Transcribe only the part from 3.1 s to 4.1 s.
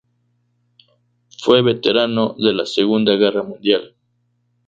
Guerra Mundial.